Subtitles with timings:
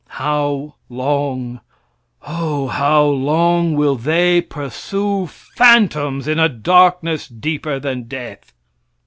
[0.17, 1.61] How long,
[2.23, 8.51] O how long will they pursue phantoms in a darkness deeper than death?